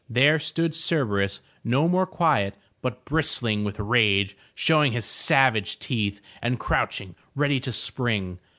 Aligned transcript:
There 0.09 0.39
stood 0.39 0.73
Cerberus, 0.73 1.41
no 1.63 1.87
more 1.87 2.07
quiet, 2.07 2.55
but 2.81 3.05
bristling 3.05 3.63
with 3.63 3.77
rage, 3.79 4.35
showing 4.55 4.93
his 4.93 5.05
savage 5.05 5.77
teeth, 5.77 6.19
and 6.41 6.59
crouching 6.59 7.13
ready 7.35 7.59
to 7.59 7.71
spring. 7.71 8.39